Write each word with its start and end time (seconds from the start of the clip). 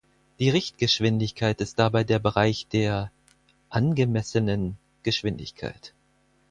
Die 0.39 0.49
Richtgeschwindigkeit 0.49 1.61
ist 1.61 1.77
dabei 1.77 2.03
der 2.03 2.17
Bereich 2.17 2.65
der 2.65 3.11
"angemessenen" 3.69 4.77
Geschwindigkeit. 5.03 5.93